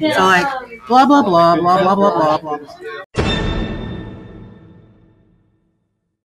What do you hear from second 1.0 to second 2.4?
blah blah blah blah blah blah